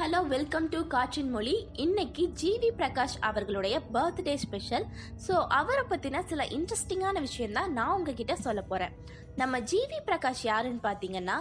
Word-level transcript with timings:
Hello 0.00 0.20
welcome 0.28 0.66
to 0.68 0.78
காற்றின் 0.86 1.30
மொழி 1.30 1.54
இன்னைக்கு 1.76 2.24
ஜிவி 2.40 2.70
பிரகாஷ் 2.76 3.16
அவர்களுடைய 3.20 3.76
பர்த்டே 3.94 4.34
ஸ்பெஷல் 4.36 4.86
ஸோ 5.26 5.34
அவரை 5.52 5.84
பற்றின 5.84 6.22
சில 6.26 6.44
இன்ட்ரெஸ்டிங்கான 6.56 7.20
விஷயம் 7.20 7.52
தான் 7.52 7.72
நான் 7.72 7.94
உங்ககிட்ட 7.96 8.36
சொல்ல 8.40 8.60
போகிறேன் 8.62 8.94
நம்ம 9.38 9.58
ஜிவி 9.60 9.98
பிரகாஷ் 10.06 10.42
யாருன்னு 10.48 10.80
பார்த்தீங்கன்னா 10.86 11.36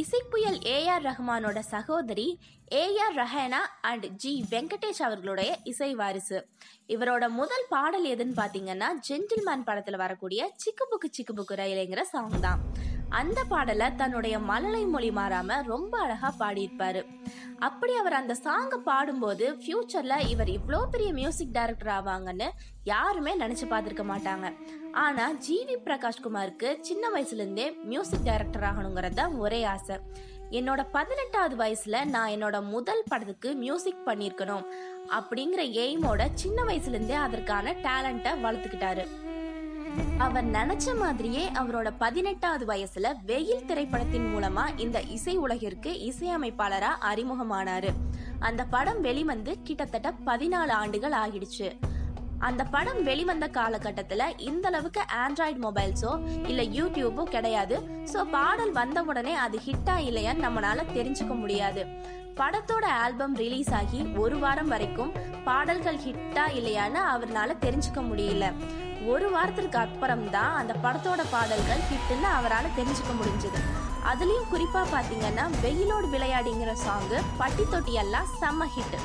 இசைப்புயல் 0.00 0.58
ஏஆர் 0.74 1.04
ரஹ்மானோட 1.08 1.58
சகோதரி 1.58 2.26
A R 2.82 3.16
Rehana 3.20 3.60
and 3.80 4.06
G 4.22 4.32
Venkatesh 4.50 5.02
அவர்களுடைய 5.02 5.58
இசை 5.64 5.94
வாரிசு. 5.94 6.38
இவரோட 6.94 7.28
முதல் 7.28 7.66
பாடல் 7.68 8.06
எதுன்னு 8.14 8.36
பார்த்தீங்கன்னா 8.40 8.88
ஜென்டில்மேன் 9.08 9.66
படத்தில் 9.68 10.02
வரக்கூடிய 10.04 10.50
சிக்கு 10.56 10.86
புக்கு 10.92 11.10
சிக்கு 11.10 11.34
புக்கு 11.34 11.60
ரயிலுங்கிற 11.62 12.02
சாங் 12.02 12.40
தான். 12.40 12.62
அந்த 13.20 13.40
பாடலை 13.52 13.88
தன்னுடைய 13.94 14.38
மழலை 14.48 14.82
மொழி 14.92 15.10
மாறாம 15.18 15.56
ரொம்ப 15.72 15.94
அழகா 16.04 16.34
பாடியிருப்பாரு. 16.38 17.00
அப்படி 17.58 17.92
அவர் 18.00 18.16
அந்த 18.20 18.34
சாங்கை 18.44 18.78
பாடும்போது 18.88 19.46
ஃபியூச்சர்ல 19.60 20.14
இவர் 20.32 20.50
இவ்வளோ 20.56 20.80
பெரிய 20.94 21.10
மியூசிக் 21.12 21.52
டைரக்டர் 21.52 21.92
ஆவாங்கன்னு 21.96 22.48
யாருமே 22.84 23.32
நினைச்சு 23.42 23.66
பார்த்துருக்க 23.72 24.04
மாட்டாங்க. 24.12 24.48
ஆனா 25.04 25.26
ஜிவி 25.46 25.76
பிரகாஷ் 25.86 26.24
குமாருக்கு 26.24 26.70
சின்ன 26.80 27.04
வயசுல 27.14 27.42
இருந்தே 27.44 27.66
மியூசிக் 27.92 28.26
டைரக்டர் 28.30 28.66
ஆகணுங்கிறது 28.70 29.18
தான் 29.20 29.34
ஒரே 29.44 29.60
ஆசை. 29.74 29.98
என்னோட 30.58 30.80
பதினெட்டாவது 30.96 31.54
வயசுல 31.62 32.04
நான் 32.14 32.32
என்னோட 32.34 32.56
முதல் 32.74 33.04
படத்துக்கு 33.08 33.50
மியூசிக் 33.62 34.06
பண்ணியிருக்கணும் 34.06 34.66
அப்படிங்கிற 35.18 35.62
எய்மோட 35.84 36.22
சின்ன 36.42 36.58
வயசுல 36.64 36.96
இருந்தே 36.96 37.16
அதற்கான 37.26 37.74
டேலண்ட்டை 37.86 38.32
வளர்த்துக்கிட்டாரு. 38.44 39.04
அவர் 40.18 40.46
நினைச்ச 40.50 40.86
மாதிரியே 40.98 41.44
அவரோட 41.60 41.88
பதினெட்டாவது 41.98 42.64
வயசுல 42.66 43.06
வெயில் 43.26 43.66
திரைப்படத்தின் 43.66 44.28
மூலமா 44.34 44.64
இந்த 44.76 45.00
இசை 45.16 45.36
உலகிற்கு 45.36 45.90
இசையமைப்பாளரா 46.10 46.92
அறிமுகமானாரு. 47.10 47.90
அந்த 48.38 48.64
படம் 48.64 49.00
வெளிவந்து 49.00 49.54
கிட்டத்தட்ட 49.62 50.12
பதினாலு 50.26 50.70
ஆண்டுகள் 50.82 51.12
ஆகிடுச்சு. 51.12 51.68
அந்த 52.38 52.62
படம் 52.64 53.02
வெளிவந்த 53.02 53.46
காலகட்டத்துல 53.58 54.22
இந்த 54.38 54.68
அளவுக்கு 54.68 55.02
ஆண்ட்ராய்டு 55.24 55.60
மொபைல்ஸோ 55.66 56.12
இல்ல 56.46 56.62
யூடியூபோ 56.78 57.22
கிடையாது. 57.34 57.76
ஸோ 58.12 58.22
பாடல் 58.36 58.72
வந்த 58.72 59.02
உடனே 59.02 59.34
அது 59.44 59.58
ஹிட்டா 59.66 59.96
இல்லையான்னு 60.08 60.44
நம்மளால 60.46 60.86
தெரிஞ்சுக்க 60.96 61.34
முடியாது. 61.42 61.84
படத்தோட 62.40 62.84
ஆல்பம் 63.02 63.34
ரிலீஸ் 63.34 63.72
ஆகி 63.74 64.00
ஒரு 64.22 64.38
வாரம் 64.38 64.68
வரைக்கும் 64.68 65.12
பாடல்கள் 65.44 66.00
ஹிட்டா 66.06 66.46
இல்லையான்னு 66.58 67.00
அவர்னால 67.12 67.56
தெரிஞ்சுக்க 67.66 68.00
முடியல. 68.10 68.46
ஒரு 69.12 69.26
வாரத்திற்கு 69.34 69.78
அப்புறம் 69.78 70.24
தான் 70.34 70.54
அந்த 70.60 70.72
படத்தோட 70.84 71.22
பாடல்கள் 71.32 71.82
ஹிட்னு 71.88 72.28
அவரால் 72.38 72.76
தெரிஞ்சுக்க 72.78 73.12
முடிஞ்சது. 73.20 73.60
அதுலேயும் 74.10 74.50
குறிப்பாக 74.52 74.86
பார்த்தீங்கன்னா 74.94 75.44
வெயிலோடு 75.64 76.08
விளையாடிங்கிற 76.14 76.72
சாங்கு 76.86 77.18
பட்டி 77.40 77.64
தொட்டியெல்லாம் 77.72 78.30
செம்ம 78.40 78.68
ஹிட்டு 78.76 79.00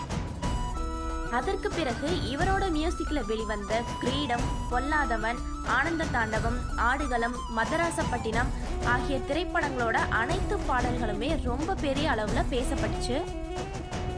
அதற்கு 1.38 1.70
பிறகு 1.78 2.08
இவரோட 2.34 2.64
மியூசிக்கில் 2.78 3.28
வெளிவந்த 3.32 3.74
கிரீடம் 4.02 4.46
பொல்லாதவன் 4.72 5.40
ஆனந்த 5.78 6.08
தாண்டவம் 6.16 6.58
ஆடுகளம் 6.88 7.36
மதராசப்பட்டினம் 7.58 8.50
ஆகிய 8.94 9.18
திரைப்படங்களோட 9.30 9.98
அனைத்து 10.22 10.58
பாடல்களுமே 10.70 11.30
ரொம்ப 11.50 11.76
பெரிய 11.86 12.08
அளவில் 12.16 12.52
பேசப்பட்டுச்சு. 12.56 13.18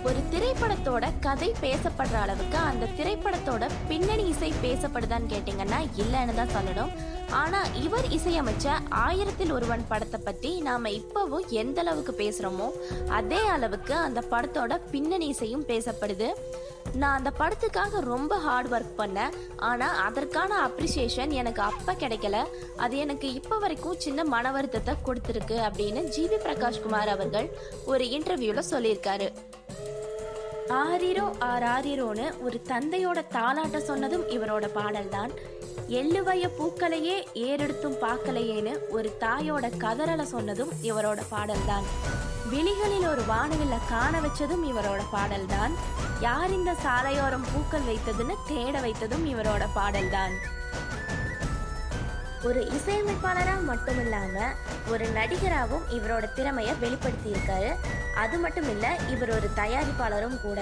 ஒரு 0.09 0.19
திரைப்படத்தோட 0.33 1.05
கதை 1.25 1.49
பேசப்படுற 1.63 2.15
அளவுக்கு 2.21 2.57
அந்த 2.69 2.85
திரைப்படத்தோட 2.97 3.63
பின்னணி 3.89 4.23
இசை 4.31 4.49
பேசப்படுதான்னு 4.63 5.31
கேட்டிங்கன்னா 5.33 5.79
இல்லைன்னு 6.03 6.33
தான் 6.39 6.53
சொல்லணும். 6.55 6.91
ஆனால் 7.41 7.69
இவர் 7.85 8.07
இசையமைச்ச 8.17 8.73
ஆயிரத்தில் 9.03 9.53
ஒருவன் 9.57 9.85
படத்தை 9.91 10.19
பற்றி 10.27 10.51
நாம் 10.67 10.87
இப்போவும் 10.99 11.45
எந்த 11.61 11.77
அளவுக்கு 11.83 12.15
பேசுகிறோமோ 12.23 12.67
அதே 13.19 13.41
அளவுக்கு 13.55 13.95
அந்த 14.07 14.23
படத்தோட 14.33 14.79
பின்னணி 14.93 15.27
இசையும் 15.33 15.67
பேசப்படுது. 15.71 16.29
நான் 17.01 17.17
அந்த 17.19 17.31
படத்துக்காக 17.39 18.01
ரொம்ப 18.13 18.33
ஹார்ட் 18.47 18.71
ஒர்க் 18.75 18.99
பண்ணேன். 19.01 19.35
ஆனால் 19.69 19.97
அதற்கான 20.07 20.51
அப்ரிசியேஷன் 20.67 21.37
எனக்கு 21.41 21.63
அப்போ 21.69 21.93
கிடைக்கல. 22.03 22.37
அது 22.85 22.95
எனக்கு 23.05 23.27
இப்போ 23.39 23.57
வரைக்கும் 23.65 24.01
சின்ன 24.07 24.23
மன 24.33 24.51
வருத்தத்தை 24.57 24.95
கொடுத்துருக்கு 25.07 25.57
அப்படின்னு 25.69 26.03
ஜிவி 26.17 26.39
பிரகாஷ் 26.47 26.83
குமார் 26.87 27.13
அவர்கள் 27.15 27.49
ஒரு 27.93 28.05
இன்டர்வியூவில் 28.17 28.69
சொல்லியிருக்காரு. 28.73 29.29
ஆரிரோ 30.71 31.23
ஆராரிரோன்னு 31.39 32.41
ஒரு 32.41 32.61
தந்தையோட 32.67 33.19
தாலாட்ட 33.31 33.77
சொன்னதும் 33.77 34.27
இவரோட 34.29 34.67
பாடல்தான். 34.73 35.31
எள்ளுவய 35.89 36.49
பூக்களையே 36.59 37.15
ஏறெடுத்தும் 37.33 37.97
பார்க்கலையேன்னு 38.01 38.73
ஒரு 38.89 39.17
தாயோட 39.19 39.71
கதறலை 39.79 40.23
சொன்னதும் 40.23 40.71
இவரோட 40.83 41.19
பாடல்தான். 41.29 41.83
விழிகளில் 42.49 43.07
ஒரு 43.07 43.21
வானவில்ல 43.21 43.77
காண 43.89 44.19
வச்சதும் 44.19 44.65
இவரோட 44.71 45.01
பாடல்தான். 45.11 45.73
யார் 46.19 46.51
இந்த 46.51 46.71
சாலையோரம் 46.71 47.45
பூக்கள் 47.53 47.87
வைத்ததுன்னு 47.89 48.35
தேட 48.47 48.79
வைத்ததும் 48.79 49.25
இவரோட 49.25 49.65
பாடல்தான். 49.73 50.31
ஒரு 52.47 52.61
இசையமைப்பாளராக 52.75 53.61
மட்டும் 53.61 53.99
இல்லாமல் 54.03 54.53
ஒரு 54.91 55.05
நடிகராகவும் 55.17 55.85
இவரோட 55.97 56.25
திறமையை 56.33 56.73
வெளிப்படுத்தியிருக்காரு. 56.83 57.71
அது 58.15 58.37
மட்டும் 58.37 58.69
இல்லை 58.69 58.89
இவர் 59.09 59.31
ஒரு 59.35 59.49
தயாரிப்பாளரும் 59.55 60.41
கூட. 60.41 60.59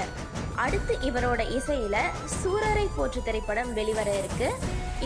அடுத்து 0.55 0.93
இவரோட 1.09 1.41
இசையில் 1.57 2.09
சூரரை 2.39 2.87
போற்று 2.95 3.21
திரைப்படம் 3.23 3.73
வெளிவர 3.73 4.09
இருக்கு. 4.17 4.49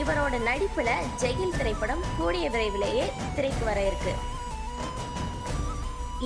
இவரோட 0.02 0.36
நடிப்பில் 0.42 1.04
ஜெயில் 1.24 1.58
திரைப்படம் 1.58 2.04
கூடிய 2.18 2.50
விரைவிலேயே 2.50 3.12
திரைக்கு 3.36 3.66
வர 3.66 3.80
இருக்கு. 3.90 4.14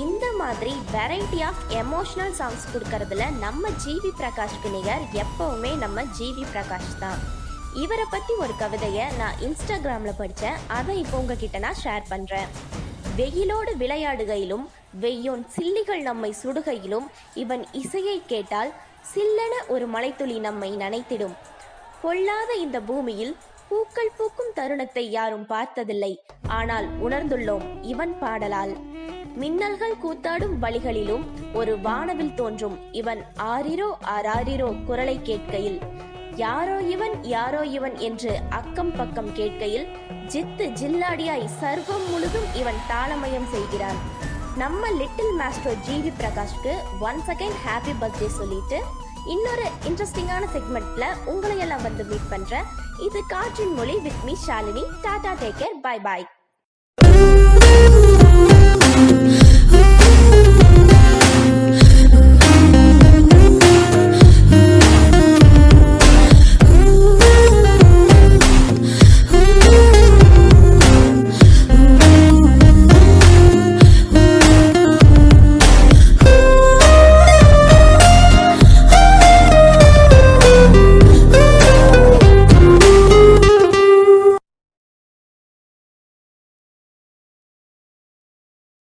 இந்த 0.06 0.26
மாதிரி 0.38 0.74
வெரைட்டி 0.94 1.40
ஆஃப் 1.50 1.62
எமோஷ்னல் 1.82 2.36
சாங்ஸ் 2.40 2.66
கொடுக்கறதுல 2.74 3.26
நம்ம 3.38 3.70
ஜிவி 3.86 4.12
பிரகாஷ்க்கு 4.22 4.72
நிகர் 4.78 5.06
எப்பவுமே 5.24 5.78
நம்ம 5.78 6.04
ஜிவி 6.20 6.46
பிரகாஷ் 6.54 6.98
தான். 7.00 7.22
இவரை 7.84 8.06
பற்றி 8.12 8.34
ஒரு 8.44 8.54
கவிதையை 8.62 9.06
நான் 9.20 9.40
இன்ஸ்டாகிராமில் 9.46 10.18
படித்தேன் 10.20 10.62
அதை 10.78 10.94
இப்போ 11.02 11.16
உங்ககிட்ட 11.18 11.58
நான் 11.66 11.82
ஷேர் 11.84 12.06
பண்ணுறேன் 12.12 12.50
வெயிலோடு 13.18 13.72
விளையாடுகையிலும் 13.82 14.66
வெய்யோன் 15.04 15.44
சில்லிகள் 15.56 16.02
நம்மை 16.02 16.32
சுடுகையிலும் 16.42 17.08
இவன் 17.44 17.64
இசையை 17.82 18.18
கேட்டால் 18.32 18.72
சில்லென 19.12 19.54
ஒரு 19.74 19.86
மலைத்துளி 19.88 20.38
நம்மை 20.48 20.70
நனைத்திடும். 20.78 21.36
பொல்லாத 22.02 22.52
இந்த 22.66 22.78
பூமியில் 22.90 23.36
பூக்கள் 23.70 24.12
பூக்கும் 24.18 24.52
தருணத்தை 24.56 25.06
யாரும் 25.18 25.46
பார்த்ததில்லை. 25.46 26.14
ஆனால் 26.58 26.88
உணர்ந்துள்ளோம் 27.06 27.66
இவன் 27.94 28.14
பாடலால். 28.20 28.74
மின்னல்கள் 29.42 29.98
கூத்தாடும் 30.04 30.58
வழிகளிலும் 30.64 31.26
ஒரு 31.54 31.74
வானவில் 31.80 32.36
தோன்றும். 32.42 32.78
இவன் 32.92 33.24
ஆரிரோ 33.54 33.90
ஆராரிரோ 34.16 34.70
குரலை 34.86 35.18
கேட்கையில். 35.30 35.80
யாரோ 36.38 36.82
இவன் 36.82 37.24
யாரோ 37.24 37.66
இவன் 37.66 37.96
என்று 37.98 38.40
அக்கம் 38.50 38.92
பக்கம் 38.96 39.36
கேட்கையில் 39.36 39.88
ஜித்து 40.28 40.66
ஜில்லாடியாய் 40.82 41.50
சர்வம் 41.62 42.06
முழுதும் 42.12 42.48
இவன் 42.54 42.80
தாளமயம் 42.88 43.50
செய்கிறான். 43.52 44.00
நம்ம 44.58 44.92
லிட்டில் 44.92 45.34
மாஸ்டர் 45.36 45.80
ஜிவி 45.88 46.12
பிரகாஷ்க்கு 46.18 46.74
ஒன்ஸ் 47.02 47.30
அகைன் 47.30 47.58
ஹாப்பி 47.66 47.94
பர்த்டே 48.02 48.28
சொல்லிட்டு 48.28 48.80
இன்னொரு 49.26 49.68
இன்ட்ரெஸ்டிங்கான 49.90 50.44
செக்மெண்ட்ல 50.54 51.06
உங்களையெல்லாம் 51.26 51.82
வந்து 51.82 52.04
மீட் 52.04 52.30
பண்றேன் 52.30 52.66
இது 53.00 53.22
Kaatrin 53.28 53.74
Mozhi 53.74 54.00
with 54.00 54.24
me 54.26 54.36
Shalini 54.48 54.84
tata 55.02 55.34
take 55.34 55.60
care 55.60 55.82
bye 55.82 56.00
bye 56.00 56.28